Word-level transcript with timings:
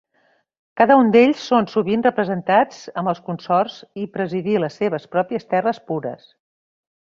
Cada 0.79 0.95
un 1.01 1.11
d'ells 1.15 1.43
són 1.49 1.67
sovint 1.73 2.05
representats 2.07 2.81
amb 3.03 3.13
els 3.13 3.21
consorts, 3.29 3.77
i 4.05 4.09
presidir 4.17 4.59
les 4.67 4.81
seves 4.83 5.09
pròpies 5.17 5.49
terres 5.55 5.85
pures. 5.93 6.29